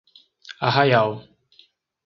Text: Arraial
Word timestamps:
Arraial 0.59 1.21